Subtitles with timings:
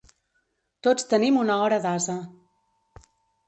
[0.87, 2.19] Tots tenim una hora d'ase.